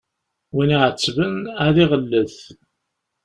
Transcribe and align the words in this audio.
Win 0.53 0.73
iɛettben 0.75 1.35
ad 1.65 1.75
iɣellet. 1.83 2.37